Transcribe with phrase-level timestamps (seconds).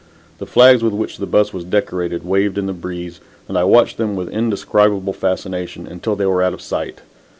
[0.39, 3.97] The flags with which the "bus" was decorated waved in the breeze, and I watched
[3.97, 7.01] them with indescribable fascination until they were out of sight.